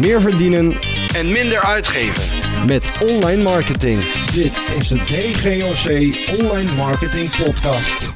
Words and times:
meer 0.00 0.20
verdienen 0.20 0.72
en 1.14 1.32
minder 1.32 1.60
uitgeven. 1.60 2.38
met 2.66 3.06
online 3.10 3.42
marketing. 3.42 4.00
Dit 4.32 4.60
is 4.78 4.88
de 4.88 4.96
DGOC 4.96 5.86
Online 6.40 6.74
Marketing 6.76 7.30
Podcast. 7.44 8.14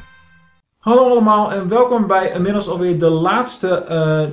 Hallo 0.77 1.09
allemaal 1.09 1.51
en 1.51 1.67
welkom 1.67 2.07
bij 2.07 2.31
inmiddels 2.31 2.67
alweer 2.67 2.99
de 2.99 3.09
laatste 3.09 3.83
eh, 3.83 4.23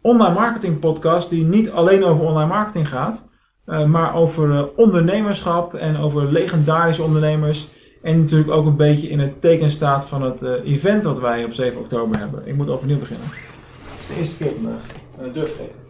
online 0.00 0.34
marketing 0.34 0.78
podcast 0.78 1.30
die 1.30 1.44
niet 1.44 1.70
alleen 1.70 2.04
over 2.04 2.24
online 2.24 2.48
marketing 2.48 2.88
gaat, 2.88 3.28
eh, 3.64 3.84
maar 3.84 4.14
over 4.14 4.58
eh, 4.58 4.64
ondernemerschap 4.76 5.74
en 5.74 5.96
over 5.96 6.32
legendarische 6.32 7.02
ondernemers. 7.02 7.68
En 8.02 8.20
natuurlijk 8.20 8.50
ook 8.50 8.66
een 8.66 8.76
beetje 8.76 9.08
in 9.08 9.20
het 9.20 9.40
teken 9.40 9.70
staat 9.70 10.06
van 10.06 10.22
het 10.22 10.42
eh, 10.42 10.72
event 10.72 11.04
wat 11.04 11.20
wij 11.20 11.44
op 11.44 11.52
7 11.52 11.80
oktober 11.80 12.18
hebben. 12.18 12.46
Ik 12.46 12.56
moet 12.56 12.68
overnieuw 12.70 12.98
beginnen. 12.98 13.26
Het 13.26 14.00
is 14.00 14.06
de 14.06 14.14
eerste 14.14 14.36
keer 14.36 14.52
vandaag. 14.54 14.82
De 15.18 15.32
deur 15.32 15.46
vergeten. 15.46 15.87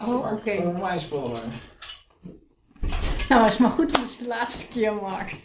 Oh, 0.00 0.32
oké. 0.32 0.62
Voor 0.62 0.72
mij 0.72 0.94
is 0.94 1.04
vol 1.04 1.28
maar. 1.28 1.40
Nou, 3.28 3.46
is 3.46 3.58
maar 3.58 3.70
goed 3.70 3.92
dat 3.92 4.00
het 4.00 4.18
de 4.18 4.26
laatste 4.26 4.66
keer, 4.66 4.94
Mark. 4.94 5.36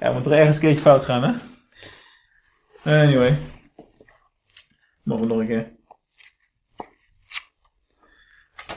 Ja, 0.00 0.06
het 0.06 0.14
moet 0.14 0.26
er 0.26 0.32
ergens 0.32 0.56
een 0.56 0.62
keertje 0.62 0.80
fout 0.80 1.04
gaan, 1.04 1.22
hè? 1.22 1.32
Anyway. 3.02 3.38
Mogen 5.02 5.28
we 5.28 5.34
nog 5.34 5.40
een 5.40 5.46
keer. 5.46 5.72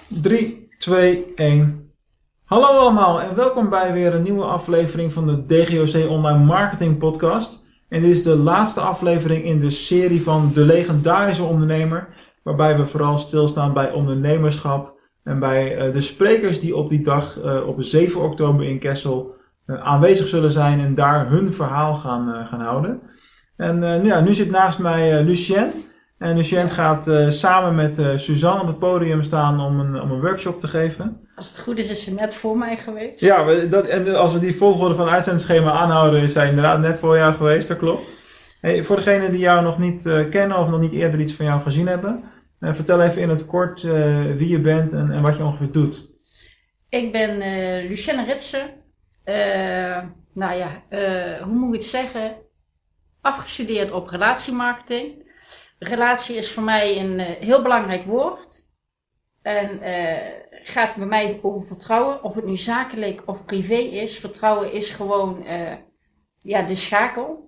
3, 0.07 0.67
2, 0.77 1.33
1. 1.35 1.93
Hallo 2.43 2.67
allemaal 2.67 3.21
en 3.21 3.35
welkom 3.35 3.69
bij 3.69 3.93
weer 3.93 4.13
een 4.13 4.23
nieuwe 4.23 4.43
aflevering 4.43 5.13
van 5.13 5.27
de 5.27 5.45
DGOC 5.45 6.09
Online 6.09 6.43
Marketing 6.43 6.97
Podcast. 6.97 7.63
En 7.89 8.01
dit 8.01 8.11
is 8.11 8.23
de 8.23 8.35
laatste 8.35 8.79
aflevering 8.79 9.43
in 9.43 9.59
de 9.59 9.69
serie 9.69 10.23
van 10.23 10.51
De 10.53 10.61
Legendarische 10.61 11.43
Ondernemer, 11.43 12.07
waarbij 12.45 12.77
we 12.77 12.85
vooral 12.85 13.17
stilstaan 13.17 13.73
bij 13.73 13.91
ondernemerschap 13.91 14.93
en 15.23 15.39
bij 15.39 15.77
eh, 15.77 15.93
de 15.93 16.01
sprekers 16.01 16.59
die 16.59 16.75
op 16.75 16.89
die 16.89 17.01
dag 17.01 17.39
eh, 17.39 17.67
op 17.67 17.75
7 17.83 18.21
oktober 18.21 18.65
in 18.65 18.79
Kessel 18.79 19.35
eh, 19.65 19.81
aanwezig 19.81 20.27
zullen 20.27 20.51
zijn 20.51 20.79
en 20.79 20.95
daar 20.95 21.29
hun 21.29 21.53
verhaal 21.53 21.95
gaan, 21.95 22.47
gaan 22.47 22.61
houden. 22.61 23.01
En 23.57 23.79
nu, 23.79 24.05
ja, 24.05 24.19
nu 24.19 24.33
zit 24.33 24.49
naast 24.49 24.79
mij 24.79 25.23
Lucien. 25.23 25.71
En 26.17 26.35
Lucien 26.35 26.69
gaat 26.69 27.09
samen 27.27 27.75
met 27.75 28.01
Suzanne 28.15 28.61
op 28.61 28.67
het 28.67 28.79
podium 28.79 29.23
staan 29.23 29.59
om 29.59 29.79
een, 29.79 30.01
om 30.01 30.11
een 30.11 30.21
workshop 30.21 30.59
te 30.59 30.67
geven. 30.67 31.27
Als 31.35 31.47
het 31.47 31.59
goed 31.59 31.77
is, 31.77 31.89
is 31.89 32.03
ze 32.03 32.13
net 32.13 32.35
voor 32.35 32.57
mij 32.57 32.77
geweest. 32.77 33.19
Ja, 33.19 33.45
dat, 33.69 33.87
en 33.87 34.15
als 34.15 34.33
we 34.33 34.39
die 34.39 34.57
volgorde 34.57 34.95
van 34.95 35.07
uitzendschema 35.07 35.71
aanhouden, 35.71 36.21
is 36.21 36.33
zij 36.33 36.47
inderdaad 36.47 36.79
net 36.79 36.99
voor 36.99 37.17
jou 37.17 37.33
geweest, 37.33 37.67
dat 37.67 37.77
klopt. 37.77 38.15
Hey, 38.61 38.83
voor 38.83 38.95
degenen 38.95 39.31
die 39.31 39.39
jou 39.39 39.63
nog 39.63 39.79
niet 39.79 40.01
kennen 40.29 40.57
of 40.57 40.69
nog 40.69 40.79
niet 40.79 40.91
eerder 40.91 41.19
iets 41.19 41.33
van 41.33 41.45
jou 41.45 41.61
gezien 41.61 41.87
hebben, 41.87 42.23
vertel 42.73 43.01
even 43.01 43.21
in 43.21 43.29
het 43.29 43.45
kort 43.45 43.83
eh, 43.83 44.31
wie 44.31 44.47
je 44.47 44.59
bent 44.59 44.93
en, 44.93 45.11
en 45.11 45.21
wat 45.21 45.37
je 45.37 45.43
ongeveer 45.43 45.71
doet. 45.71 46.13
Ik 46.89 47.11
ben 47.11 47.41
eh 47.41 47.89
Lucienne 47.89 48.23
Ritsen. 48.23 48.69
Eh, 49.23 50.03
nou 50.33 50.55
ja, 50.55 50.83
eh, 50.89 51.41
hoe 51.41 51.53
moet 51.53 51.73
ik 51.73 51.81
het 51.81 51.89
zeggen? 51.89 52.35
Afgestudeerd 53.21 53.91
op 53.91 54.07
relatiemarketing. 54.07 55.23
Relatie 55.79 56.35
is 56.35 56.51
voor 56.51 56.63
mij 56.63 56.99
een 56.99 57.19
eh, 57.19 57.45
heel 57.47 57.61
belangrijk 57.61 58.05
woord. 58.05 58.63
En 59.41 59.81
eh, 59.81 60.43
gaat 60.63 60.95
bij 60.95 61.05
mij 61.05 61.39
over 61.41 61.67
vertrouwen. 61.67 62.23
Of 62.23 62.35
het 62.35 62.45
nu 62.45 62.57
zakelijk 62.57 63.21
of 63.25 63.45
privé 63.45 63.75
is. 63.75 64.19
Vertrouwen 64.19 64.71
is 64.71 64.89
gewoon 64.89 65.45
eh, 65.45 65.77
ja, 66.41 66.61
de 66.61 66.75
schakel. 66.75 67.44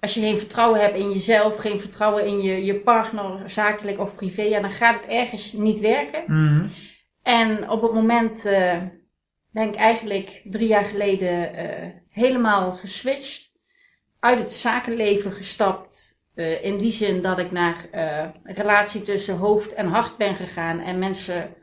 Als 0.00 0.14
je 0.14 0.20
geen 0.20 0.38
vertrouwen 0.38 0.80
hebt 0.80 0.96
in 0.96 1.10
jezelf, 1.10 1.56
geen 1.56 1.80
vertrouwen 1.80 2.26
in 2.26 2.40
je, 2.40 2.64
je 2.64 2.74
partner, 2.74 3.50
zakelijk 3.50 3.98
of 3.98 4.14
privé, 4.14 4.42
ja, 4.42 4.60
dan 4.60 4.70
gaat 4.70 5.00
het 5.00 5.10
ergens 5.10 5.52
niet 5.52 5.80
werken. 5.80 6.24
Mhm. 6.26 6.66
En 7.22 7.70
op 7.70 7.82
het 7.82 7.92
moment 7.92 8.44
eh, 8.44 8.78
ben 9.50 9.68
ik 9.68 9.74
eigenlijk 9.74 10.42
drie 10.44 10.68
jaar 10.68 10.84
geleden 10.84 11.54
eh, 11.54 11.88
helemaal 12.08 12.72
geswitcht. 12.72 13.52
Uit 14.20 14.38
het 14.38 14.52
zakenleven 14.52 15.32
gestapt. 15.32 16.18
Eh, 16.34 16.64
in 16.64 16.78
die 16.78 16.92
zin 16.92 17.22
dat 17.22 17.38
ik 17.38 17.50
naar 17.50 17.86
een 17.92 18.54
relatie 18.54 19.02
tussen 19.02 19.36
hoofd 19.36 19.72
en 19.72 19.86
hart 19.86 20.16
ben 20.16 20.34
gegaan. 20.34 20.80
En 20.80 20.98
mensen 20.98 21.54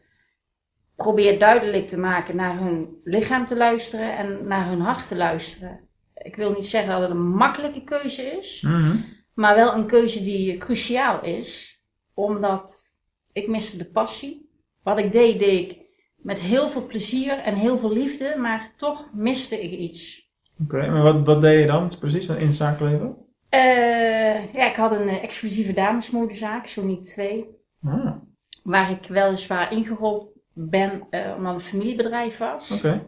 probeer 0.95 1.39
duidelijk 1.39 1.87
te 1.87 1.99
maken 1.99 2.35
naar 2.35 2.57
hun 2.57 3.01
lichaam 3.03 3.45
te 3.45 3.57
luisteren 3.57 4.17
en 4.17 4.47
naar 4.47 4.67
hun 4.67 4.81
hart 4.81 5.07
te 5.07 5.15
luisteren. 5.15 5.86
Ik 6.27 6.35
wil 6.35 6.51
niet 6.51 6.65
zeggen 6.65 6.91
dat 6.91 7.01
het 7.01 7.09
een 7.09 7.27
makkelijke 7.29 7.83
keuze 7.83 8.21
is. 8.21 8.61
Mhm. 8.61 8.95
Maar 9.33 9.55
wel 9.55 9.73
een 9.73 9.87
keuze 9.87 10.21
die 10.23 10.57
cruciaal 10.57 11.23
is. 11.23 11.81
Omdat 12.13 12.81
ik 13.31 13.47
miste 13.47 13.77
de 13.77 13.85
passie. 13.85 14.49
Wat 14.83 14.97
ik 14.97 15.11
deed, 15.11 15.39
deed 15.39 15.69
ik 15.69 15.77
met 16.15 16.39
heel 16.39 16.69
veel 16.69 16.85
plezier 16.85 17.37
en 17.37 17.55
heel 17.55 17.79
veel 17.79 17.93
liefde. 17.93 18.35
Maar 18.37 18.73
toch 18.75 19.09
miste 19.13 19.63
ik 19.63 19.71
iets. 19.71 20.29
Oké, 20.63 20.87
maar 20.89 21.01
wat, 21.03 21.25
wat 21.25 21.41
deed 21.41 21.59
je 21.59 21.65
dan 21.65 21.91
precies 21.99 22.27
in 22.27 22.45
het 22.45 22.55
zakenleven? 22.55 23.15
Eh, 23.49 24.53
ja, 24.53 24.69
ik 24.69 24.75
had 24.75 24.91
een 24.91 25.07
eh, 25.07 25.23
exclusieve 25.23 25.73
damesmodezaak, 25.73 26.67
zo 26.67 26.83
niet 26.83 27.05
twee. 27.05 27.45
Ah, 27.83 28.15
Waar 28.63 28.91
ik 28.91 29.07
weliswaar 29.07 29.71
ingerold 29.71 30.29
ben 30.53 31.07
eh, 31.09 31.33
omdat 31.37 31.53
het 31.53 31.63
een 31.63 31.69
familiebedrijf 31.69 32.37
was. 32.37 32.71
oké. 32.71 33.07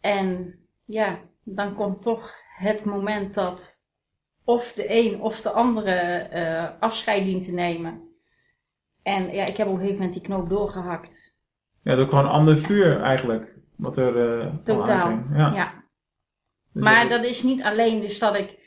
En 0.00 0.54
ja, 0.84 1.20
dan 1.44 1.74
komt 1.74 2.02
toch 2.02 2.34
het 2.56 2.84
moment 2.84 3.34
dat 3.34 3.84
of 4.44 4.72
de 4.72 4.84
een 4.88 5.20
of 5.20 5.40
de 5.40 5.50
andere 5.50 5.90
eh, 5.90 6.68
afscheid 6.80 7.24
dient 7.24 7.44
te 7.44 7.52
nemen. 7.52 8.08
En 9.02 9.32
ja, 9.32 9.46
ik 9.46 9.56
heb 9.56 9.66
op 9.66 9.72
een 9.72 9.78
gegeven 9.78 9.98
moment 9.98 10.12
die 10.12 10.22
knoop 10.22 10.48
doorgehakt. 10.48 11.38
Ja, 11.82 11.94
dat 11.94 12.08
gewoon 12.08 12.24
een 12.24 12.30
ander 12.30 12.56
vuur 12.56 13.02
eigenlijk. 13.02 13.54
Wat 13.76 13.96
er 13.96 14.44
al 14.44 14.60
Totaal. 14.62 15.10
Ja. 15.32 15.54
Ja. 15.54 15.84
Dus 16.72 16.84
Maar 16.84 17.08
dat 17.08 17.24
is 17.24 17.42
niet 17.42 17.62
alleen 17.62 18.00
dus 18.00 18.18
dat 18.18 18.36
ik 18.36 18.58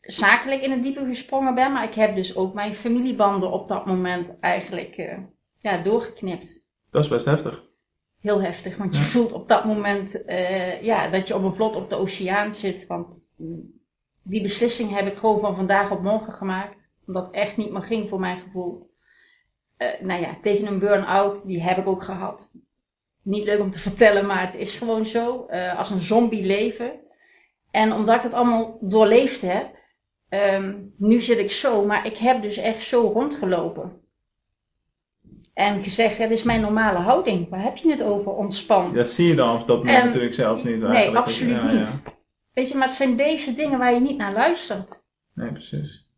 zakelijk 0.00 0.62
in 0.62 0.70
het 0.70 0.82
diepe 0.82 1.04
gesprongen 1.04 1.54
ben, 1.54 1.72
maar 1.72 1.84
ik 1.84 1.94
heb 1.94 2.14
dus 2.14 2.36
ook 2.36 2.54
mijn 2.54 2.74
familiebanden 2.74 3.52
op 3.52 3.68
dat 3.68 3.86
moment 3.86 4.36
eigenlijk 4.40 4.96
eh, 4.96 5.18
ja, 5.60 5.82
doorgeknipt. 5.82 6.68
dat 6.90 7.04
is 7.04 7.10
best 7.10 7.26
heftig. 7.26 7.63
Heel 8.24 8.42
heftig, 8.42 8.76
want 8.76 8.94
je 8.94 9.00
Ja. 9.00 9.06
voelt 9.06 9.32
op 9.32 9.48
dat 9.48 9.64
moment 9.64 10.24
eh, 10.24 10.82
ja, 10.82 11.08
dat 11.08 11.28
je 11.28 11.34
op 11.36 11.42
een 11.42 11.52
vlot 11.54 11.76
op 11.76 11.88
de 11.90 11.96
oceaan 11.96 12.54
zit. 12.54 12.86
Want 12.86 13.16
die 14.22 14.42
beslissing 14.42 14.90
heb 14.90 15.06
ik 15.06 15.16
gewoon 15.16 15.40
van 15.40 15.56
vandaag 15.56 15.90
op 15.90 16.02
morgen 16.02 16.32
gemaakt. 16.32 16.94
Omdat 17.06 17.26
het 17.26 17.34
echt 17.34 17.56
niet 17.56 17.70
meer 17.70 17.82
ging 17.82 18.08
voor 18.08 18.20
mijn 18.20 18.40
gevoel. 18.40 18.90
Eh, 19.76 20.00
nou 20.00 20.20
ja, 20.20 20.36
tegen 20.40 20.66
een 20.66 20.78
burn-out, 20.78 21.46
die 21.46 21.62
heb 21.62 21.76
ik 21.78 21.86
ook 21.86 22.02
gehad. 22.02 22.52
Niet 23.22 23.44
leuk 23.44 23.60
om 23.60 23.70
te 23.70 23.78
vertellen, 23.88 24.26
maar 24.26 24.46
het 24.46 24.54
is 24.54 24.74
gewoon 24.74 25.06
zo. 25.06 25.46
eh, 25.46 25.78
als 25.78 25.90
een 25.90 26.00
zombie 26.00 26.44
leven. 26.44 26.92
En 27.70 27.92
omdat 27.92 28.16
ik 28.16 28.22
het 28.22 28.32
allemaal 28.32 28.78
doorleefd 28.80 29.40
heb, 29.40 29.74
ehm, 30.28 30.74
nu 30.96 31.20
zit 31.20 31.38
ik 31.38 31.50
zo, 31.50 31.84
maar 31.84 32.06
ik 32.06 32.16
heb 32.16 32.42
dus 32.42 32.56
echt 32.56 32.82
zo 32.82 33.10
rondgelopen. 33.14 34.02
En 35.54 35.82
gezegd, 35.82 36.16
ja, 36.16 36.26
dit 36.26 36.38
is 36.38 36.44
mijn 36.44 36.60
normale 36.60 36.98
houding. 36.98 37.48
Waar 37.48 37.62
heb 37.62 37.76
je 37.76 37.90
het 37.90 38.02
over? 38.02 38.32
Ontspan. 38.32 38.94
Dat 38.94 39.08
zie 39.08 39.26
je 39.26 39.34
dan 39.34 39.60
op 39.60 39.66
dat 39.66 39.76
moment 39.76 39.96
Ehm, 39.96 40.06
natuurlijk 40.06 40.34
zelf 40.34 40.64
niet. 40.64 40.78
nee, 40.80 41.16
absoluut 41.16 41.62
Ja, 41.62 41.72
niet. 41.72 41.86
ja. 42.04 42.12
Weet 42.52 42.68
je, 42.68 42.74
maar 42.76 42.86
het 42.86 42.96
zijn 42.96 43.16
deze 43.16 43.54
dingen 43.54 43.78
waar 43.78 43.94
je 43.94 44.00
niet 44.00 44.16
naar 44.16 44.32
luistert. 44.32 45.02
Nee, 45.34 45.52
precies. 45.52 46.08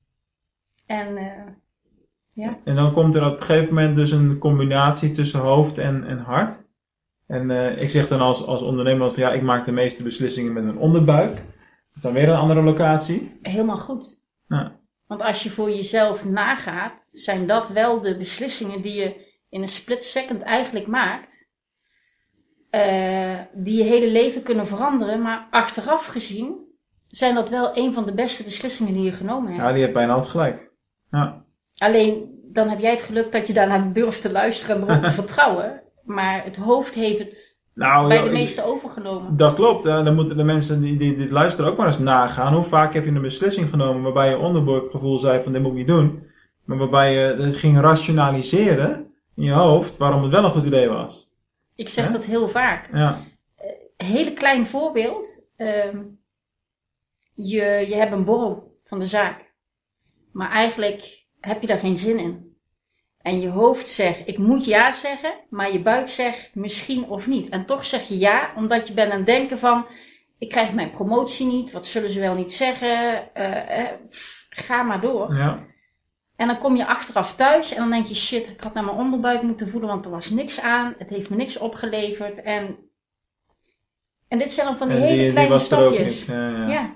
En 0.87 1.17
eh, 1.17 2.47
En 2.65 2.75
dan 2.75 2.93
komt 2.93 3.15
er 3.15 3.27
op 3.27 3.37
een 3.37 3.43
gegeven 3.43 3.75
moment 3.75 3.97
dus 3.97 4.11
een 4.11 4.39
combinatie 4.39 5.13
tussen 5.13 5.41
hoofd 5.41 5.79
en, 5.79 6.05
en 6.07 6.19
hart. 6.19 6.65
En 7.27 7.51
eh, 7.51 7.83
ik 7.83 7.91
zeg 7.91 8.09
dan 8.09 8.21
als, 8.21 8.47
als 8.47 8.63
ondernemer, 8.63 9.03
als, 9.03 9.13
van, 9.15 9.23
ja, 9.23 9.33
ik 9.33 9.43
maak 9.43 9.65
de 9.65 9.73
meeste 9.73 10.03
beslissingen 10.03 10.53
met 10.53 10.65
mijn 10.65 10.79
onderbuik. 10.79 11.43
Dan 12.01 12.13
weer 12.13 12.29
een 12.29 12.37
andere 12.37 12.63
locatie. 12.63 13.39
helemaal 13.43 13.79
goed. 13.79 14.21
Ja. 14.49 14.79
Want 15.07 15.23
als 15.23 15.43
je 15.43 15.51
voor 15.51 15.71
jezelf 15.71 16.25
nagaat, 16.25 17.07
zijn 17.13 17.47
dat 17.47 17.69
wel 17.69 18.01
de 18.01 18.17
beslissingen 18.17 18.81
die 18.83 18.95
je 18.95 19.25
in 19.49 19.63
een 19.63 19.69
split 19.69 20.05
second 20.05 20.43
eigenlijk 20.43 20.87
maakt. 20.87 21.45
eh, 22.71 23.39
die 23.55 23.77
je 23.77 23.83
hele 23.83 24.11
leven 24.11 24.43
kunnen 24.43 24.67
veranderen. 24.67 25.23
Maar 25.23 25.47
achteraf 25.51 26.07
gezien 26.07 26.65
zijn 27.09 27.35
dat 27.35 27.49
wel 27.51 27.77
een 27.77 27.93
van 27.93 28.07
de 28.07 28.15
beste 28.15 28.45
beslissingen 28.45 28.93
die 28.93 29.03
je 29.03 29.13
genomen 29.13 29.53
hebt. 29.53 29.63
Ja, 29.63 29.73
die 29.73 29.81
heeft 29.81 29.93
bijna 29.93 30.13
altijd 30.13 30.31
gelijk. 30.31 30.71
Ja. 31.11 31.45
Alleen 31.77 32.41
dan 32.53 32.69
heb 32.69 32.79
jij 32.79 32.91
het 32.91 33.03
geluk 33.03 33.33
dat 33.33 33.47
je 33.47 33.53
daarna 33.53 33.91
durft 33.93 34.23
te 34.23 34.33
luisteren 34.33 34.77
en 34.77 34.89
erop 34.89 35.03
te 35.03 35.11
vertrouwen. 35.23 35.83
Maar 36.05 36.45
het 36.45 36.57
hoofd 36.57 36.95
heeft 36.95 37.19
het 37.19 37.61
Nou, 37.75 38.09
bij 38.09 38.23
de 38.23 38.31
meesten 38.31 38.65
overgenomen. 38.65 39.37
Dat 39.37 39.55
klopt. 39.55 39.85
Hè. 39.85 40.03
Dan 40.03 40.15
moeten 40.15 40.37
de 40.37 40.45
mensen 40.45 40.81
die, 40.81 40.97
die 40.97 41.31
luisteren 41.31 41.71
ook 41.71 41.77
maar 41.77 41.87
eens 41.87 41.99
nagaan. 41.99 42.55
Hoe 42.55 42.65
vaak 42.65 42.95
heb 42.95 43.05
je 43.05 43.11
een 43.11 43.21
beslissing 43.21 43.69
genomen 43.69 44.03
waarbij 44.03 44.29
je 44.29 44.39
onderbuikgevoel 44.39 45.19
zei 45.19 45.43
van 45.43 45.53
dit 45.53 45.63
moet 45.63 45.71
ik 45.71 45.77
niet 45.77 45.87
doen. 45.87 46.27
Maar 46.65 46.79
waarbij 46.79 47.13
je 47.15 47.43
het 47.43 47.57
ging 47.57 47.81
rationaliseren 47.81 49.06
in 49.37 49.43
je 49.45 49.53
hoofd 49.53 49.97
waarom 49.97 50.23
het 50.23 50.31
wel 50.33 50.45
een 50.45 50.51
goed 50.51 50.65
idee 50.65 50.89
was. 50.89 51.31
Ik 51.75 51.89
zeg 51.89 52.07
Hè? 52.07 52.13
dat 52.13 52.25
heel 52.25 52.49
vaak. 52.49 52.89
Ja. 52.93 53.21
Een 53.97 54.07
hele 54.07 54.33
klein 54.33 54.67
voorbeeld. 54.67 55.41
Ehm, 55.57 56.03
je, 57.35 57.85
je 57.89 57.95
hebt 57.95 58.13
een 58.13 58.25
borrel 58.25 58.79
van 58.85 58.99
de 58.99 59.07
zaak. 59.07 59.55
Maar 60.33 60.51
eigenlijk 60.51 61.27
heb 61.41 61.61
je 61.61 61.67
daar 61.67 61.79
geen 61.79 61.99
zin 61.99 62.19
in. 62.19 62.57
En 63.19 63.41
je 63.41 63.49
hoofd 63.49 63.89
zegt, 63.89 64.29
ik 64.29 64.39
moet 64.39 64.65
ja 64.65 64.93
zeggen, 64.93 65.35
maar 65.51 65.73
je 65.73 65.83
buik 65.83 66.09
zegt 66.09 66.55
misschien 66.55 67.05
of 67.05 67.27
niet. 67.27 67.49
En 67.49 67.67
toch 67.67 67.85
zeg 67.85 68.09
je 68.09 68.19
ja, 68.19 68.53
omdat 68.57 68.89
je 68.89 68.95
bent 68.95 69.11
aan 69.13 69.17
het 69.17 69.27
denken 69.27 69.59
van, 69.59 69.87
ik 70.39 70.49
krijg 70.49 70.73
mijn 70.73 70.91
promotie 70.91 71.47
niet, 71.47 71.73
wat 71.73 71.87
zullen 71.87 72.11
ze 72.11 72.21
wel 72.21 72.35
niet 72.35 72.53
zeggen, 72.53 73.35
eh, 73.35 73.81
eh, 73.81 73.93
ga 74.51 74.83
maar 74.83 75.01
door. 75.01 75.35
Ja. 75.35 75.67
En 76.37 76.47
dan 76.47 76.59
kom 76.59 76.77
je 76.77 76.87
achteraf 76.87 77.35
thuis 77.35 77.73
en 77.73 77.77
dan 77.77 77.91
denk 77.91 78.07
je, 78.07 78.15
shit, 78.15 78.49
ik 78.49 78.61
had 78.61 78.75
naar 78.75 78.85
mijn 78.85 78.97
onderbuik 78.97 79.43
moeten 79.43 79.69
voelen, 79.69 79.89
want 79.89 80.05
er 80.05 80.11
was 80.11 80.31
niks 80.31 80.61
aan, 80.61 80.95
het 80.99 81.09
heeft 81.09 81.31
me 81.31 81.37
niks 81.37 81.59
opgeleverd. 81.59 82.43
En, 82.43 82.77
en 84.29 84.39
dit 84.39 84.51
zijn 84.51 84.67
dan 84.67 84.77
van 84.77 84.89
die 84.89 84.97
hele 84.97 85.23
die, 85.23 85.31
kleine 85.31 85.55
er 85.55 85.61
stapjes. 85.61 86.05
niet. 86.05 86.27
Ja, 86.27 86.49
ja. 86.49 86.67
ja. 86.67 86.95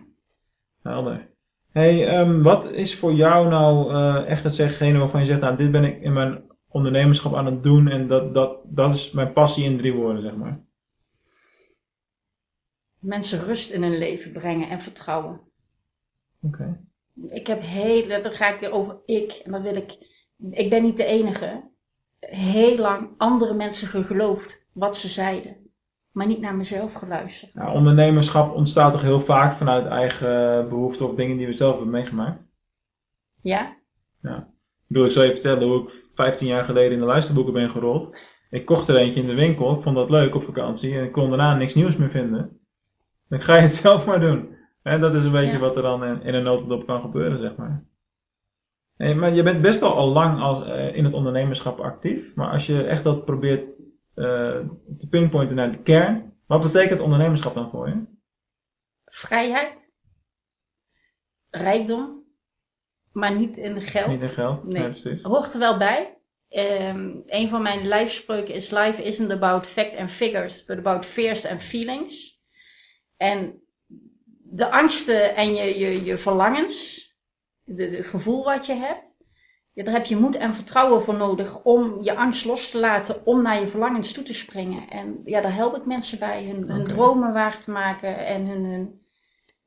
Helder. 0.82 1.28
Hey, 1.70 2.06
ehm, 2.08 2.42
wat 2.42 2.70
is 2.70 2.96
voor 2.96 3.12
jou 3.12 3.48
nou 3.48 3.92
eh, 3.92 4.26
echt 4.26 4.42
hetgene 4.42 4.98
waarvan 4.98 5.20
je 5.20 5.26
zegt, 5.26 5.40
nou, 5.40 5.56
dit 5.56 5.70
ben 5.70 5.84
ik 5.84 6.02
in 6.02 6.12
mijn 6.12 6.42
ondernemerschap 6.68 7.34
aan 7.34 7.46
het 7.46 7.62
doen 7.62 7.88
en 7.88 8.08
dat, 8.08 8.34
dat, 8.34 8.60
dat 8.64 8.92
is 8.92 9.10
mijn 9.10 9.32
passie 9.32 9.64
in 9.64 9.76
drie 9.76 9.92
woorden, 9.92 10.22
zeg 10.22 10.36
maar. 10.36 10.60
Mensen 12.98 13.44
rust 13.44 13.70
in 13.70 13.82
hun 13.82 13.98
leven 13.98 14.32
brengen 14.32 14.68
en 14.68 14.80
vertrouwen. 14.80 15.40
Oké. 16.42 16.80
Ik 17.28 17.46
heb 17.46 17.62
hele, 17.62 18.20
dan 18.20 18.32
ga 18.32 18.54
ik 18.54 18.60
weer 18.60 18.72
over 18.72 19.00
ik. 19.04 19.32
En 19.44 19.52
dan 19.52 19.62
wil 19.62 19.76
ik, 19.76 19.96
ik 20.50 20.70
ben 20.70 20.82
niet 20.82 20.96
de 20.96 21.04
enige. 21.04 21.68
Heel 22.20 22.76
lang 22.76 23.10
andere 23.16 23.54
mensen 23.54 24.04
geloofd 24.04 24.66
wat 24.72 24.96
ze 24.96 25.08
zeiden. 25.08 25.56
Maar 26.12 26.26
niet 26.26 26.40
naar 26.40 26.56
mezelf 26.56 26.92
geluisterd. 26.92 27.52
Ja, 27.52 27.72
ondernemerschap 27.72 28.54
ontstaat 28.54 28.92
toch 28.92 29.02
heel 29.02 29.20
vaak 29.20 29.52
vanuit 29.52 29.86
eigen 29.86 30.68
behoeften 30.68 31.08
of 31.08 31.14
dingen 31.14 31.36
die 31.36 31.46
we 31.46 31.52
zelf 31.52 31.74
hebben 31.74 31.92
meegemaakt. 31.92 32.48
Ja? 33.42 33.78
Ik 34.22 34.96
bedoel, 34.96 35.04
ik 35.04 35.12
zal 35.12 35.24
je 35.24 35.32
vertellen 35.32 35.68
hoe 35.68 35.82
ik 35.82 35.90
15 36.14 36.46
jaar 36.46 36.64
geleden 36.64 36.92
in 36.92 36.98
de 36.98 37.04
luisterboeken 37.04 37.52
ben 37.52 37.70
gerold. 37.70 38.16
Ik 38.50 38.64
kocht 38.64 38.88
er 38.88 38.96
eentje 38.96 39.20
in 39.20 39.26
de 39.26 39.34
winkel, 39.34 39.74
ik 39.74 39.82
vond 39.82 39.96
dat 39.96 40.10
leuk 40.10 40.34
op 40.34 40.42
vakantie 40.42 40.98
en 40.98 41.04
ik 41.04 41.12
kon 41.12 41.28
daarna 41.28 41.54
niks 41.54 41.74
nieuws 41.74 41.96
meer 41.96 42.10
vinden. 42.10 42.60
Dan 43.28 43.40
ga 43.40 43.56
je 43.56 43.62
het 43.62 43.74
zelf 43.84 44.06
maar 44.06 44.20
doen. 44.20 44.56
En 44.90 45.00
dat 45.00 45.14
is 45.14 45.24
een 45.24 45.32
beetje 45.32 45.52
Ja. 45.52 45.58
wat 45.58 45.76
er 45.76 45.82
dan 45.82 46.04
in, 46.04 46.22
in 46.22 46.34
een 46.34 46.42
notendop 46.42 46.86
kan 46.86 47.00
gebeuren, 47.00 47.38
zeg 47.38 47.56
maar. 47.56 47.84
Maar 48.96 49.32
je 49.32 49.42
bent 49.42 49.62
best 49.62 49.80
wel 49.80 49.94
al 49.94 50.08
lang 50.08 50.40
als, 50.40 50.64
eh, 50.64 50.96
in 50.96 51.04
het 51.04 51.14
ondernemerschap 51.14 51.80
actief. 51.80 52.34
Maar 52.34 52.50
als 52.50 52.66
je 52.66 52.82
echt 52.82 53.04
dat 53.04 53.24
probeert 53.24 53.68
eh, 54.14 54.24
te 54.98 55.08
pinpointen 55.10 55.56
naar 55.56 55.72
de 55.72 55.82
kern, 55.82 56.32
wat 56.46 56.62
betekent 56.62 57.00
ondernemerschap 57.00 57.54
dan 57.54 57.70
voor 57.70 57.88
je? 57.88 58.04
Vrijheid. 59.04 59.92
Rijkdom. 61.50 62.24
Maar 63.12 63.36
niet 63.36 63.56
in 63.56 63.82
geld. 63.82 64.10
Niet 64.10 64.22
in 64.22 64.28
geld? 64.28 64.64
Nee. 64.64 64.82
precies. 64.82 65.22
hoort 65.22 65.52
er 65.52 65.58
wel 65.58 65.78
bij. 65.78 66.18
Ehm, 66.48 67.16
een 67.26 67.48
van 67.48 67.62
mijn 67.62 67.86
lijfspreuken 67.86 68.54
is: 68.54 68.70
Life 68.70 69.02
isn't 69.02 69.30
about 69.30 69.66
fact 69.66 69.96
and 69.96 70.10
figures, 70.10 70.64
but 70.64 70.78
about 70.78 71.06
fears 71.06 71.46
and 71.46 71.62
feelings. 71.62 72.40
En 73.16 73.59
de 74.60 74.70
angsten 74.70 75.36
en 75.36 75.54
je, 75.54 75.78
je, 75.78 76.04
je 76.04 76.18
verlangens, 76.18 77.08
de, 77.64 77.90
de 77.90 78.02
gevoel 78.02 78.44
wat 78.44 78.66
je 78.66 78.74
hebt, 78.74 79.16
ja, 79.72 79.84
daar 79.84 79.94
heb 79.94 80.04
je 80.04 80.16
moed 80.16 80.36
en 80.36 80.54
vertrouwen 80.54 81.02
voor 81.02 81.14
nodig 81.14 81.62
om 81.62 82.02
je 82.02 82.16
angst 82.16 82.44
los 82.44 82.70
te 82.70 82.78
laten, 82.78 83.26
om 83.26 83.42
naar 83.42 83.60
je 83.60 83.68
verlangens 83.68 84.12
toe 84.12 84.24
te 84.24 84.34
springen. 84.34 84.88
En 84.88 85.20
ja, 85.24 85.40
daar 85.40 85.54
help 85.54 85.76
ik 85.76 85.86
mensen 85.86 86.18
bij 86.18 86.44
hun, 86.44 86.86
dromen 86.86 87.32
waar 87.32 87.60
te 87.60 87.70
maken 87.70 88.26
en 88.26 88.46
hun, 88.46 88.64
hun 88.64 89.00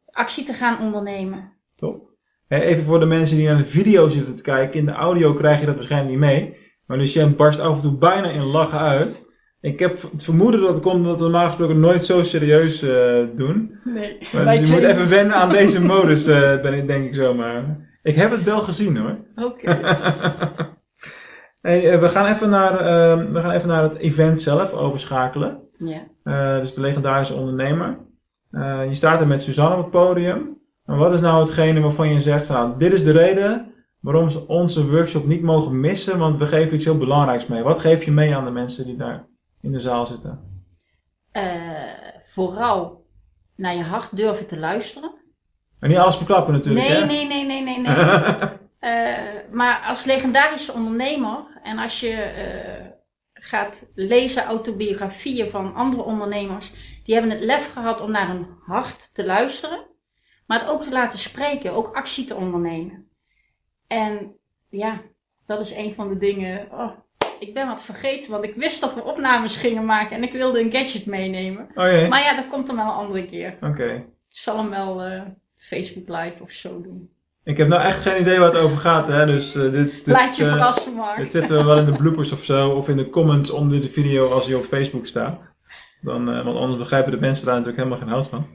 actie 0.05 0.43
te 0.43 0.53
gaan 0.53 0.81
ondernemen. 0.81 1.53
Top. 1.75 2.11
Even 2.47 2.83
voor 2.83 2.99
de 2.99 3.05
mensen 3.05 3.37
die 3.37 3.47
naar 3.47 3.57
de 3.57 3.65
video 3.65 4.09
zitten 4.09 4.35
te 4.35 4.41
kijken. 4.41 4.79
In 4.79 4.85
de 4.85 4.91
audio 4.91 5.33
krijg 5.33 5.59
je 5.59 5.65
dat 5.65 5.75
waarschijnlijk 5.75 6.11
niet 6.11 6.19
mee. 6.19 6.57
Maar 6.85 6.97
Lucien 6.97 7.35
barst 7.35 7.59
af 7.59 7.75
en 7.75 7.81
toe 7.81 7.97
bijna 7.97 8.29
in 8.29 8.43
lachen 8.43 8.79
uit. 8.79 9.32
Ik 9.63 9.79
heb 9.79 10.01
het 10.11 10.23
vermoeden 10.23 10.61
dat 10.61 10.73
het 10.73 10.81
komt 10.81 10.95
omdat 10.95 11.17
we 11.17 11.23
normaal 11.23 11.47
gesproken 11.47 11.79
nooit 11.79 12.05
zo 12.05 12.23
serieus 12.23 12.81
eh, 12.81 13.23
doen. 13.35 13.77
Nee, 13.83 14.17
Maar 14.33 14.45
dus 14.45 14.69
je 14.69 14.73
moet 14.73 14.83
even 14.83 15.09
wennen 15.09 15.35
aan 15.35 15.49
deze 15.49 15.81
modus, 15.93 16.27
eh, 16.27 16.61
ben 16.61 16.73
ik, 16.73 16.87
denk 16.87 17.05
ik 17.05 17.15
zomaar. 17.15 17.87
Ik 18.01 18.15
heb 18.15 18.31
het 18.31 18.43
wel 18.43 18.59
gezien 18.59 18.97
hoor. 18.97 19.17
Oké. 19.35 19.67
hey, 21.61 21.91
eh, 21.91 21.99
we, 21.99 22.09
gaan 22.09 22.33
even 22.33 22.49
naar, 22.49 22.79
eh, 22.79 23.31
we 23.31 23.39
gaan 23.39 23.51
even 23.51 23.67
naar 23.67 23.83
het 23.83 23.97
event 23.97 24.41
zelf 24.41 24.73
overschakelen. 24.73 25.59
Ja. 25.77 26.59
Dus 26.59 26.73
de 26.73 26.81
legendarische 26.81 27.33
ondernemer. 27.33 27.97
Je 28.87 28.89
staat 28.93 29.19
er 29.19 29.27
met 29.27 29.43
Suzanne 29.43 29.75
op 29.75 29.81
het 29.81 29.91
podium. 29.91 30.57
En 30.85 30.97
wat 30.97 31.13
is 31.13 31.21
nou 31.21 31.41
hetgene 31.41 31.79
waarvan 31.79 32.13
je 32.13 32.21
zegt 32.21 32.45
van 32.45 32.55
nou, 32.55 32.77
dit 32.77 32.91
is 32.93 33.03
de 33.03 33.11
reden 33.11 33.73
waarom 33.99 34.29
ze 34.29 34.47
onze 34.47 34.89
workshop 34.89 35.25
niet 35.25 35.41
mogen 35.41 35.79
missen, 35.79 36.17
want 36.17 36.39
we 36.39 36.45
geven 36.45 36.75
iets 36.75 36.85
heel 36.85 36.97
belangrijks 36.97 37.47
mee. 37.47 37.63
Wat 37.63 37.79
geef 37.79 38.03
je 38.03 38.11
mee 38.11 38.35
aan 38.35 38.45
de 38.45 38.51
mensen 38.51 38.85
die 38.85 38.97
daar 38.97 39.31
in 39.63 39.71
de 39.71 39.79
zaal 39.79 40.05
zitten? 40.05 40.65
Eh, 41.31 41.43
vooral 42.23 43.05
naar 43.55 43.75
je 43.75 43.83
hart 43.83 44.15
durven 44.15 44.47
te 44.47 44.59
luisteren. 44.59 45.13
En 45.79 45.89
niet 45.89 45.97
alles 45.97 46.15
verklappen 46.15 46.53
natuurlijk, 46.53 46.87
Nee, 46.87 46.97
hè? 46.97 47.05
nee, 47.05 47.27
nee, 47.27 47.45
nee, 47.45 47.61
nee, 47.61 47.79
nee. 47.79 48.51
Eh, 48.83 49.51
maar 49.51 49.81
als 49.81 50.05
legendarische 50.05 50.73
ondernemer 50.73 51.59
en 51.61 51.77
als 51.77 51.99
je 51.99 52.11
eh, 52.11 52.85
gaat 53.33 53.91
lezen 53.95 54.43
autobiografieën 54.43 55.49
van 55.49 55.75
andere 55.75 56.03
ondernemers, 56.03 56.73
die 57.03 57.13
hebben 57.13 57.31
het 57.31 57.43
lef 57.43 57.73
gehad 57.73 58.01
om 58.01 58.11
naar 58.11 58.27
hun 58.27 58.47
hart 58.65 59.13
te 59.13 59.25
luisteren, 59.25 59.85
maar 60.45 60.59
het 60.59 60.69
ook 60.69 60.83
te 60.83 60.91
laten 60.91 61.19
spreken, 61.19 61.73
ook 61.73 61.95
actie 61.95 62.25
te 62.25 62.35
ondernemen. 62.35 63.07
En 63.87 64.35
ja, 64.69 65.01
dat 65.45 65.59
is 65.59 65.75
een 65.75 65.95
van 65.95 66.09
de 66.09 66.17
dingen. 66.17 66.71
Oh, 66.71 66.91
ik 67.39 67.53
ben 67.53 67.67
wat 67.67 67.83
vergeten, 67.83 68.31
want 68.31 68.43
ik 68.43 68.55
wist 68.55 68.81
dat 68.81 68.95
we 68.95 69.03
opnames 69.03 69.57
gingen 69.57 69.85
maken 69.85 70.15
en 70.15 70.23
ik 70.23 70.31
wilde 70.31 70.59
een 70.59 70.71
gadget 70.71 71.05
meenemen. 71.05 71.67
oh 71.75 71.85
jee, 71.85 72.07
Maar 72.07 72.23
ja, 72.23 72.35
dat 72.35 72.47
komt 72.47 72.67
dan 72.67 72.75
wel 72.75 72.85
een 72.85 72.91
andere 72.91 73.25
keer. 73.25 73.57
oké. 73.61 73.93
Ik 74.29 74.39
zal 74.39 74.57
hem 74.57 74.69
wel 74.69 75.01
eh, 75.01 75.21
Facebook 75.57 76.07
Live 76.07 76.43
of 76.43 76.51
zo 76.51 76.81
doen. 76.81 77.09
Ik 77.43 77.57
heb 77.57 77.67
nou 77.67 77.81
echt 77.81 78.01
geen 78.01 78.21
idee 78.21 78.39
waar 78.39 78.53
het 78.53 78.61
over 78.61 78.77
gaat, 78.77 79.07
hè? 79.07 79.25
Dus 79.25 79.55
eh, 79.55 79.61
dit, 79.61 80.05
dit, 80.05 80.07
Laat 80.07 80.35
je 80.37 80.43
eh, 80.43 80.49
verrassen, 80.51 80.93
Mark. 80.93 81.17
dit 81.17 81.31
zetten 81.31 81.57
we 81.57 81.63
wel 81.63 81.77
in 81.77 81.85
de 81.85 81.91
bloopers 81.91 82.31
of 82.31 82.43
zo, 82.43 82.69
of 82.69 82.89
in 82.89 82.97
de 82.97 83.09
comments 83.09 83.49
onder 83.51 83.81
de 83.81 83.89
video 83.89 84.29
als 84.29 84.45
die 84.45 84.57
op 84.57 84.65
Facebook 84.65 85.05
staat. 85.05 85.57
Dan, 86.01 86.25
want 86.43 86.57
anders 86.57 86.77
begrijpen 86.77 87.11
de 87.11 87.19
mensen 87.19 87.45
daar 87.45 87.55
natuurlijk 87.55 87.83
helemaal 87.83 88.03
geen 88.03 88.13
hout 88.13 88.27
van. 88.27 88.45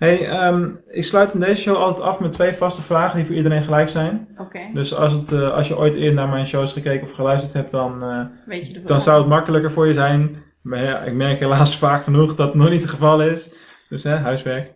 Hey, 0.00 0.28
ehm, 0.28 0.70
ik 0.88 1.04
sluit 1.04 1.32
in 1.34 1.40
deze 1.40 1.60
show 1.62 1.76
altijd 1.76 2.06
af 2.06 2.20
met 2.20 2.32
twee 2.32 2.52
vaste 2.52 2.82
vragen 2.82 3.16
die 3.16 3.26
voor 3.26 3.34
iedereen 3.34 3.62
gelijk 3.62 3.88
zijn. 3.88 4.28
Oké, 4.36 4.60
Dus 4.72 4.94
als, 4.94 5.12
het, 5.12 5.32
eh, 5.32 5.50
als 5.52 5.68
je 5.68 5.78
ooit 5.78 5.94
eerder 5.94 6.14
naar 6.14 6.28
mijn 6.28 6.46
shows 6.46 6.72
gekeken 6.72 7.02
of 7.06 7.12
geluisterd 7.12 7.52
hebt, 7.54 7.70
dan, 7.70 8.02
eh, 8.02 8.24
weet 8.46 8.66
je 8.66 8.80
dan 8.80 9.00
zou 9.00 9.18
het 9.18 9.28
makkelijker 9.28 9.70
voor 9.72 9.86
je 9.86 9.92
zijn. 9.92 10.42
Maar 10.62 10.82
ja, 10.82 10.98
ik 10.98 11.12
merk 11.14 11.38
helaas 11.38 11.78
vaak 11.86 12.04
genoeg 12.04 12.34
dat 12.34 12.46
het 12.46 12.56
nog 12.56 12.70
niet 12.70 12.80
het 12.82 12.90
geval 12.90 13.22
is. 13.22 13.50
Dus 13.88 14.02
hè, 14.02 14.16
huiswerk. 14.16 14.72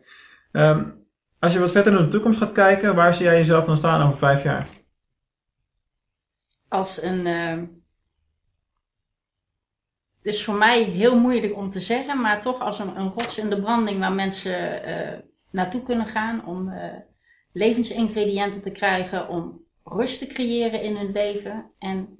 Ehm, 0.53 0.85
als 1.39 1.53
je 1.53 1.59
wat 1.59 1.71
verder 1.71 1.93
naar 1.93 2.03
de 2.03 2.09
toekomst 2.09 2.39
gaat 2.39 2.53
kijken, 2.53 2.95
waar 2.95 3.15
zie 3.15 3.25
jij 3.25 3.37
jezelf 3.37 3.65
dan 3.65 3.77
staan 3.77 4.07
over 4.07 4.19
vijf 4.19 4.43
jaar? 4.43 4.67
Als 6.69 7.03
een. 7.03 7.27
eh, 7.27 7.51
het 7.51 7.69
is 10.25 10.45
voor 10.45 10.55
mij 10.55 10.83
heel 10.83 11.19
moeilijk 11.19 11.57
om 11.57 11.71
te 11.71 11.81
zeggen, 11.81 12.21
maar 12.21 12.41
toch 12.41 12.61
als 12.61 12.79
een, 12.79 12.97
een 12.97 13.13
rots 13.13 13.39
in 13.39 13.51
de 13.51 13.61
branding 13.61 13.99
waar 13.99 14.13
mensen 14.13 14.85
eh, 14.85 15.19
naartoe 15.51 15.83
kunnen 15.83 16.07
gaan 16.07 16.47
om 16.47 16.69
eh, 16.69 16.99
levensingrediënten 17.53 18.63
te 18.63 18.71
krijgen, 18.71 19.29
om 19.29 19.65
rust 19.85 20.19
te 20.19 20.27
creëren 20.27 20.83
in 20.83 20.97
hun 20.97 21.13
leven 21.13 21.71
en 21.79 22.19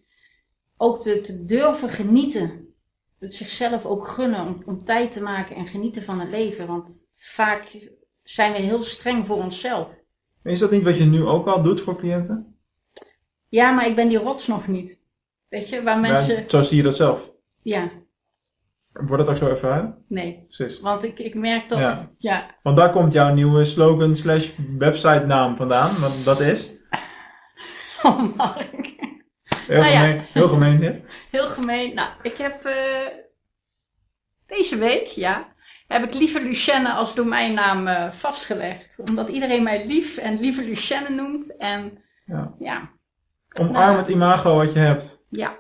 ook 0.77 1.01
te, 1.01 1.21
te 1.21 1.45
durven 1.45 1.89
genieten. 1.89 2.75
Het 3.19 3.35
zichzelf 3.35 3.87
ook 3.87 4.09
gunnen 4.09 4.47
om, 4.47 4.63
om 4.67 4.85
tijd 4.85 5.13
te 5.13 5.23
maken 5.23 5.57
en 5.57 5.67
genieten 5.67 6.03
van 6.03 6.21
het 6.21 6.31
leven. 6.31 6.67
Want 6.67 7.11
vaak 7.17 7.89
zijn 8.23 8.53
we 8.53 8.59
heel 8.59 8.83
streng 8.83 9.27
voor 9.27 9.37
onszelf. 9.37 9.89
Is 10.43 10.59
dat 10.59 10.71
niet 10.71 10.83
wat 10.83 10.97
je 10.97 11.05
nu 11.05 11.25
ook 11.25 11.47
al 11.47 11.63
doet 11.63 11.81
voor 11.81 11.97
cliënten? 11.97 12.57
Ja, 13.49 13.71
maar 13.71 13.87
ik 13.87 13.95
ben 13.95 14.09
die 14.09 14.19
rots 14.19 14.47
nog 14.47 14.67
niet. 14.67 15.01
Weet 15.49 15.69
je, 15.69 15.83
waar 15.83 16.01
mensen. 16.01 16.35
Maar 16.35 16.45
zo 16.51 16.63
zie 16.63 16.77
je 16.77 16.83
dat 16.83 16.97
zelf. 16.97 17.34
Ja, 17.65 17.89
Wordt 18.93 19.19
dat 19.25 19.29
ook 19.29 19.37
zo 19.37 19.49
ervaren? 19.49 20.05
nee. 20.09 20.45
Precies. 20.49 20.81
Want 20.81 21.05
ik, 21.05 21.19
ik 21.19 21.35
merk 21.35 21.69
dat. 21.69 21.79
Ja. 21.79 22.11
Ja. 22.19 22.47
Want 22.63 22.77
daar 22.77 22.91
komt 22.91 23.13
jouw 23.13 23.35
nieuwe 23.35 23.65
slogan 23.65 24.17
slash 24.17 24.51
website 24.79 25.25
naam 25.27 25.57
vandaan. 25.57 26.01
Want 26.01 26.25
dat 26.25 26.41
is. 26.41 26.71
Oh, 28.03 28.37
Mark. 28.37 28.95
Heel 29.67 29.81
Nou 29.81 29.93
ja. 29.93 30.01
gemeen, 30.01 30.21
heel 30.33 30.49
gemeen 30.49 30.81
dit. 30.81 31.03
Heel 31.31 31.47
gemeen. 31.47 31.95
Nou, 31.95 32.09
ik 32.23 32.37
heb. 32.37 32.65
eh, 32.65 33.07
deze 34.47 34.77
week, 34.77 35.07
ja. 35.07 35.53
Heb 35.89 36.05
ik 36.05 36.15
lieve 36.15 36.43
Lucienne 36.43 36.93
als 36.93 37.15
domeinnaam 37.15 37.87
eh, 37.87 38.13
vastgelegd. 38.13 39.03
Omdat 39.09 39.29
iedereen 39.29 39.63
mij 39.63 39.87
lief 39.87 40.17
en 40.17 40.41
lieve 40.41 40.63
Lucienne 40.65 41.09
noemt. 41.11 41.57
En 41.57 42.03
Ja. 42.27 42.55
ja. 42.59 42.91
Omarm 43.61 43.97
het 43.97 44.09
imago 44.09 44.57
wat 44.57 44.73
je 44.73 44.79
hebt. 44.79 45.27
Ja. 45.31 45.57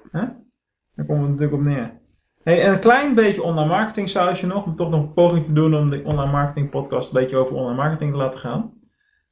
Daar 0.95 1.07
komt 1.07 1.21
het 1.21 1.31
natuurlijk 1.31 1.59
op 1.59 1.65
neer. 1.65 2.01
Hey, 2.43 2.63
en 2.63 2.73
een 2.73 2.81
klein 2.81 3.15
beetje 3.15 3.43
online 3.43 3.69
marketing 3.69 4.09
sausje 4.09 4.47
nog, 4.47 4.65
om 4.65 4.77
toch 4.77 4.91
nog 4.91 5.03
een 5.03 5.13
poging 5.13 5.45
te 5.45 5.53
doen 5.53 5.75
om 5.75 5.91
de 5.91 6.03
online 6.05 6.33
marketing 6.33 6.71
podcast 6.71 7.09
een 7.09 7.21
beetje 7.21 7.37
over 7.37 7.55
online 7.55 7.77
marketing 7.77 8.11
te 8.11 8.17
laten 8.17 8.39
gaan. 8.39 8.73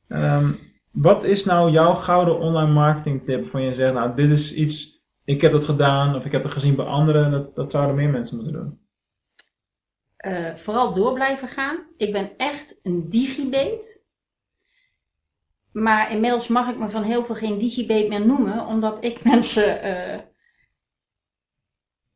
Ehm, 0.08 0.52
wat 0.90 1.22
is 1.22 1.44
nou 1.44 1.70
jouw 1.70 1.94
gouden 1.94 2.38
online 2.38 2.72
marketing 2.72 3.24
tip 3.24 3.40
waarvan 3.40 3.62
je 3.62 3.72
zegt, 3.72 3.94
nou 3.94 4.14
dit 4.14 4.30
is 4.30 4.54
iets 4.54 4.92
ik 5.24 5.40
heb 5.40 5.52
dat 5.52 5.64
gedaan 5.64 6.16
of 6.16 6.24
ik 6.24 6.32
heb 6.32 6.42
dat 6.42 6.52
gezien 6.52 6.74
bij 6.74 6.84
anderen. 6.84 7.30
Dat, 7.30 7.54
dat 7.54 7.72
zouden 7.72 7.96
meer 7.96 8.10
mensen 8.10 8.36
moeten 8.36 8.54
doen. 8.54 8.80
Eh, 10.16 10.54
vooral 10.54 10.92
door 10.92 11.12
blijven 11.12 11.48
gaan. 11.48 11.86
Ik 11.96 12.12
ben 12.12 12.36
echt 12.36 12.74
een 12.82 13.08
digibeet. 13.08 14.06
Maar 15.72 16.12
inmiddels 16.12 16.48
mag 16.48 16.68
ik 16.68 16.78
me 16.78 16.90
van 16.90 17.02
heel 17.02 17.24
veel 17.24 17.34
geen 17.34 17.58
digibeet 17.58 18.08
meer 18.08 18.26
noemen, 18.26 18.66
omdat 18.66 19.04
ik 19.04 19.24
mensen 19.32 19.82
eh, 19.82 20.20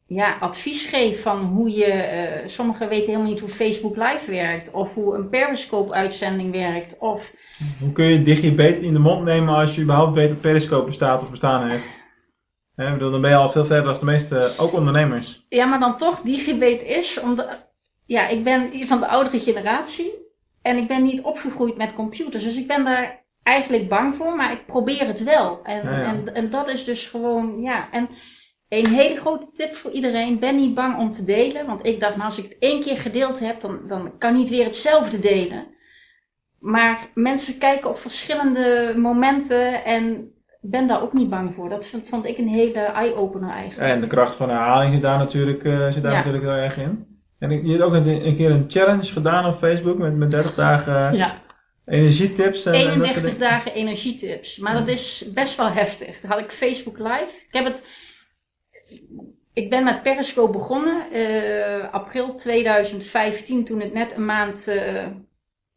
ja, 0.06 0.36
advies 0.40 0.86
geef 0.86 1.22
van 1.22 1.40
hoe 1.40 1.70
je. 1.70 1.84
eh, 1.84 2.48
sommigen 2.48 2.88
weten 2.88 3.06
helemaal 3.06 3.30
niet 3.30 3.40
hoe 3.40 3.48
Facebook 3.48 3.96
Live 3.96 4.30
werkt, 4.30 4.70
of 4.70 4.94
hoe 4.94 5.14
een 5.14 5.28
Periscope-uitzending 5.28 6.52
werkt, 6.52 6.98
of 6.98 7.32
Hoe 7.80 7.92
kun 7.92 8.04
je 8.04 8.22
digibet 8.22 8.82
in 8.82 8.92
de 8.92 8.98
mond 8.98 9.24
nemen 9.24 9.54
als 9.54 9.74
je 9.74 9.82
überhaupt 9.82 10.14
weet 10.14 10.28
dat 10.28 10.40
Periscope 10.40 10.86
bestaat 10.86 11.22
of 11.22 11.30
bestaan 11.30 11.70
heeft? 11.70 11.88
Hè, 12.74 12.92
bedoel, 12.92 13.10
dan 13.10 13.20
ben 13.20 13.30
je 13.30 13.36
al 13.36 13.50
veel 13.50 13.64
verder 13.64 13.84
dan 13.84 13.98
de 13.98 14.04
meeste, 14.04 14.52
ook 14.58 14.72
ondernemers. 14.72 15.46
Ja, 15.48 15.66
maar 15.66 15.80
dan 15.80 15.96
toch 15.96 16.20
digibet 16.20 16.82
is, 16.82 17.20
omdat, 17.20 17.70
ja, 18.06 18.28
ik 18.28 18.44
ben 18.44 18.86
van 18.86 19.00
de 19.00 19.06
oudere 19.06 19.38
generatie 19.38 20.12
en 20.62 20.76
ik 20.76 20.88
ben 20.88 21.02
niet 21.02 21.22
opgegroeid 21.22 21.76
met 21.76 21.94
computers. 21.94 22.44
Dus 22.44 22.56
ik 22.56 22.66
ben 22.66 22.84
daar 22.84 23.24
eigenlijk 23.42 23.88
bang 23.88 24.14
voor, 24.14 24.36
maar 24.36 24.52
ik 24.52 24.66
probeer 24.66 25.06
het 25.06 25.24
wel. 25.24 25.60
En, 25.62 25.82
Ja, 25.82 25.98
ja. 26.00 26.04
en, 26.04 26.34
en 26.34 26.50
dat 26.50 26.68
is 26.68 26.84
dus 26.84 27.06
gewoon, 27.06 27.62
ja. 27.62 27.90
En 27.90 28.08
een 28.68 28.86
hele 28.86 29.20
grote 29.20 29.50
tip 29.52 29.72
voor 29.74 29.90
iedereen, 29.90 30.38
ben 30.38 30.56
niet 30.56 30.74
bang 30.74 30.98
om 30.98 31.12
te 31.12 31.24
delen. 31.24 31.66
Want 31.66 31.86
ik 31.86 32.00
dacht, 32.00 32.16
maar 32.16 32.26
als 32.26 32.38
ik 32.38 32.44
het 32.44 32.56
één 32.58 32.82
keer 32.82 32.96
gedeeld 32.96 33.40
heb, 33.40 33.60
dan, 33.60 33.80
dan 33.88 34.18
kan 34.18 34.30
ik 34.30 34.36
niet 34.36 34.48
weer 34.48 34.64
hetzelfde 34.64 35.20
delen. 35.20 35.66
Maar 36.58 37.10
mensen 37.14 37.58
kijken 37.58 37.90
op 37.90 37.98
verschillende 37.98 38.94
momenten 38.96 39.84
en 39.84 40.30
ben 40.60 40.86
daar 40.86 41.02
ook 41.02 41.12
niet 41.12 41.30
bang 41.30 41.54
voor. 41.54 41.68
Dat 41.68 41.86
vond, 41.86 42.08
vond 42.08 42.26
ik 42.26 42.38
een 42.38 42.48
hele 42.48 42.80
eye-opener 42.80 43.50
eigenlijk. 43.50 43.90
En 43.90 44.00
de 44.00 44.06
kracht 44.06 44.34
van 44.34 44.48
herhaling 44.48 44.92
zit 44.92 45.02
daar 45.02 45.18
natuurlijk, 45.18 45.64
eh, 45.64 45.90
zit 45.90 46.02
daar 46.02 46.12
Ja. 46.12 46.16
natuurlijk 46.18 46.44
heel 46.44 46.52
erg 46.52 46.78
in. 46.78 47.06
En 47.38 47.66
je 47.66 47.70
hebt 47.70 47.82
ook 47.82 47.92
een, 47.92 48.26
een 48.26 48.36
keer 48.36 48.50
een 48.50 48.64
challenge 48.68 49.12
gedaan 49.12 49.46
op 49.46 49.58
Facebook 49.58 49.98
met, 49.98 50.16
met 50.16 50.30
30 50.30 50.54
dagen 50.54 51.16
ja. 51.16 51.42
energietips 51.84 52.66
en, 52.66 52.72
en 52.74 52.78
dat 52.80 52.92
soort 52.92 53.06
31 53.06 53.22
dingen. 53.22 53.38
dagen 53.38 53.72
energietips. 53.72 54.58
Maar 54.58 54.74
dat 54.74 54.88
is 54.88 55.24
best 55.34 55.56
wel 55.56 55.68
heftig. 55.68 56.20
Dan 56.20 56.30
had 56.30 56.40
ik 56.40 56.50
Facebook 56.52 56.98
Live. 56.98 57.28
Ik 57.48 57.54
heb 57.54 57.64
het. 57.64 57.84
Ik 59.52 59.70
ben 59.70 59.84
met 59.84 60.02
Periscope 60.02 60.52
begonnen. 60.52 61.10
eh, 61.10 61.92
april 61.92 62.34
2015, 62.34 63.64
toen 63.64 63.80
het 63.80 63.92
net 63.92 64.12
een 64.16 64.24
maand 64.24 64.68
eh, 64.68 65.06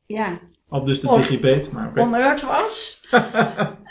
ja, 0.06 0.40
Op 0.70 0.86
dus 0.86 1.02
de 1.02 1.08
digibet, 1.16 1.72
maar 1.72 1.88
oké. 1.90 2.46
was. 2.46 3.00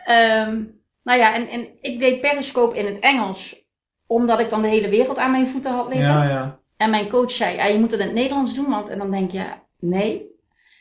Ehm, 0.05 0.63
nou 1.03 1.19
ja, 1.19 1.35
en, 1.35 1.49
en 1.49 1.69
ik 1.81 1.99
deed 1.99 2.21
Periscope 2.21 2.79
in 2.79 2.87
het 2.87 2.99
Engels. 2.99 3.67
Omdat 4.07 4.41
ik 4.41 4.51
dan 4.51 4.63
de 4.63 4.69
hele 4.69 4.89
wereld 4.89 5.19
aan 5.19 5.31
mijn 5.31 5.49
voeten 5.49 5.73
had 5.73 5.89
liggen. 5.89 6.07
Ja, 6.07 6.25
ja. 6.29 6.59
En 6.77 6.91
mijn 6.91 7.09
coach 7.09 7.31
zei, 7.31 7.57
ja, 7.57 7.65
je 7.67 7.79
moet 7.79 7.91
het 7.91 8.01
in 8.01 8.07
het 8.07 8.15
Nederlands 8.15 8.55
doen, 8.55 8.71
want 8.71 8.89
en 8.89 8.99
dan 8.99 9.11
denk 9.11 9.31
je, 9.31 9.45
nee. 9.79 10.27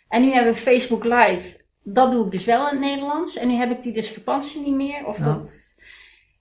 En 0.10 0.22
nu 0.22 0.32
hebben 0.32 0.54
we 0.54 0.60
Facebook 0.60 1.04
Live. 1.04 1.58
Dat 1.84 2.12
doe 2.12 2.26
ik 2.26 2.32
dus 2.32 2.46
wel 2.46 2.60
in 2.70 2.76
het 2.76 2.80
Nederlands. 2.80 3.38
En 3.38 3.48
nu 3.48 3.54
heb 3.54 3.72
ik 3.72 3.82
die 3.82 3.94
discrepantie 3.94 4.62
niet 4.62 4.76
meer. 4.76 5.06
Of 5.06 5.18
Ja. 5.18 5.24
dat... 5.24 5.76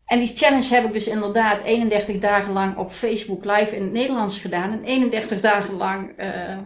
En 0.06 0.18
die 0.18 0.36
challenge 0.36 0.74
heb 0.74 0.84
ik 0.84 0.92
dus 0.92 1.06
inderdaad 1.08 1.62
31 1.62 2.18
dagen 2.18 2.52
lang 2.52 2.76
op 2.76 2.92
Facebook 2.92 3.44
Live 3.44 3.76
in 3.76 3.82
het 3.82 3.92
Nederlands 3.92 4.38
gedaan. 4.38 4.72
En 4.72 4.84
31 4.84 5.40
dagen 5.40 5.74
lang 5.74 6.16
eh, 6.16 6.58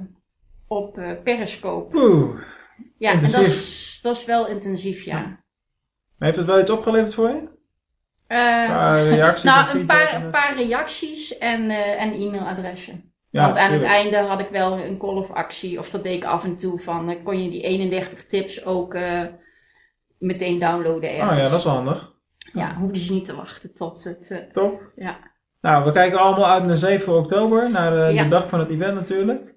op 0.66 0.98
eh, 0.98 1.10
Periscope. 1.24 1.96
Oeh. 1.96 2.40
Ja, 2.98 3.12
en 3.12 3.20
dat 3.20 3.36
is, 3.40 3.98
dat 4.02 4.16
is 4.16 4.24
wel 4.24 4.46
intensief, 4.46 5.02
ja. 5.04 5.20
Maar 5.20 6.28
heeft 6.28 6.36
het 6.36 6.46
wel 6.46 6.60
iets 6.60 6.70
opgeleverd 6.70 7.14
voor 7.14 7.28
je? 7.28 7.48
Eh, 8.26 8.64
Qua 8.64 9.02
reacties 9.02 9.44
en 9.44 9.50
nou, 9.64 9.78
een 9.78 9.86
paar, 9.86 10.08
en- 10.08 10.22
een 10.24 10.30
paar 10.30 10.56
reacties 10.56 11.38
en, 11.38 11.70
en 11.70 12.12
e-mailadressen. 12.12 13.12
Ja, 13.30 13.42
Want 13.44 13.56
aan 13.56 13.72
het 13.72 13.82
einde 13.82 14.16
had 14.16 14.40
ik 14.40 14.48
wel 14.48 14.78
een 14.78 14.98
call 14.98 15.14
of 15.16 15.30
actie, 15.30 15.78
of 15.78 15.90
dat 15.90 16.02
deed 16.02 16.16
ik 16.16 16.24
af 16.24 16.44
en 16.44 16.56
toe 16.56 16.78
van, 16.78 17.22
kon 17.22 17.42
je 17.42 17.50
die 17.50 17.62
31 17.62 18.26
tips 18.26 18.64
ook 18.64 18.96
meteen 20.18 20.58
downloaden 20.58 21.10
Oh 21.10 21.16
ergens. 21.16 21.36
ja, 21.40 21.48
dat 21.48 21.58
is 21.58 21.64
wel 21.64 21.74
handig. 21.74 22.12
Ja, 22.52 22.74
hoefden 22.74 23.00
ze 23.02 23.12
niet 23.12 23.24
te 23.24 23.34
wachten 23.34 23.74
tot 23.74 24.04
het, 24.04 24.30
eh, 24.30 24.38
Top. 24.52 24.80
ja. 24.96 25.16
Nou, 25.60 25.84
we 25.84 25.92
kijken 25.92 26.18
allemaal 26.18 26.46
uit 26.50 26.66
naar 26.66 26.76
7 26.76 27.16
oktober, 27.16 27.70
naar 27.70 27.98
eh, 28.06 28.14
Ja. 28.14 28.22
de 28.22 28.28
dag 28.28 28.48
van 28.48 28.58
het 28.58 28.68
event 28.68 28.94
natuurlijk. 28.94 29.54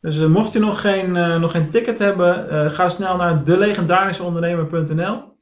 Dus 0.00 0.18
eh, 0.20 0.26
mocht 0.26 0.52
je 0.52 0.58
nog 0.58 0.80
geen, 0.80 1.12
nog 1.40 1.50
geen 1.50 1.70
ticket 1.70 1.98
hebben, 1.98 2.70
ga 2.70 2.88
snel 2.88 3.16
naar 3.16 3.44
delegendarischeondernemer.nl. 3.44 5.34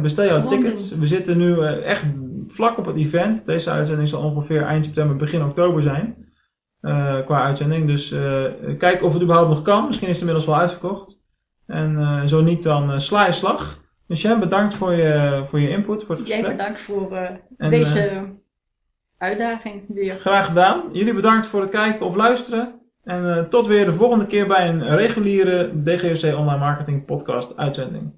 Bestel 0.00 0.24
jouw 0.24 0.46
tickets. 0.46 0.90
We 0.90 1.06
zitten 1.06 1.36
nu 1.38 1.66
echt 1.66 2.04
vlak 2.48 2.78
op 2.78 2.86
het 2.86 2.96
event. 2.96 3.46
Deze 3.46 3.70
uitzending 3.70 4.08
zal 4.08 4.22
ongeveer 4.22 4.62
eind 4.62 4.84
september, 4.84 5.16
begin 5.16 5.42
oktober 5.44 5.82
zijn. 5.82 6.22
eh, 6.80 7.24
qua 7.24 7.42
uitzending. 7.42 7.86
Dus 7.86 8.10
eh, 8.12 8.44
kijk 8.78 9.02
of 9.02 9.12
het 9.12 9.22
überhaupt 9.22 9.48
nog 9.50 9.62
kan. 9.62 9.86
Misschien 9.86 10.08
is 10.08 10.20
het 10.20 10.28
inmiddels 10.28 10.46
wel 10.50 10.60
uitverkocht. 10.60 11.20
En 11.66 11.98
eh, 11.98 12.24
zo 12.24 12.42
niet, 12.42 12.62
dan 12.62 13.00
sla 13.00 13.26
je 13.26 13.32
slag. 13.32 13.80
Dus 14.06 14.22
bedankt 14.22 14.74
voor 14.74 14.92
je, 14.92 15.44
voor 15.48 15.60
je 15.60 15.68
input, 15.68 16.04
voor 16.04 16.14
het 16.16 16.26
Jij 16.26 16.36
gesprek. 16.36 16.56
bedankt 16.56 16.80
voor 16.80 17.16
eh, 17.16 17.30
En, 17.56 17.70
deze 17.70 18.24
uitdaging 19.18 19.82
weer. 19.88 20.16
Graag 20.16 20.46
gedaan. 20.46 20.82
Jullie 20.92 21.14
bedankt 21.14 21.46
voor 21.46 21.60
het 21.60 21.70
kijken 21.70 22.06
of 22.06 22.14
luisteren. 22.14 22.80
En 23.02 23.36
eh, 23.36 23.42
tot 23.42 23.66
weer 23.66 23.84
de 23.84 23.92
volgende 23.92 24.26
keer 24.26 24.46
bij 24.46 24.68
een 24.68 24.96
reguliere 24.96 25.82
DGOC 25.82 26.38
Online 26.38 26.58
Marketing 26.58 27.04
Podcast 27.04 27.56
uitzending. 27.56 28.12